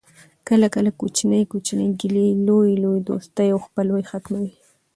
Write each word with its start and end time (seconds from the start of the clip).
کله 0.47 0.67
کله 0.75 0.89
کوچنۍ 0.99 1.41
کوچنۍ 1.51 1.87
ګیلې 1.99 2.27
لویي 2.45 2.75
لویي 2.83 3.01
دوستۍ 3.09 3.47
او 3.51 3.59
خپلوۍ 3.65 4.03
ختموي 4.11 4.51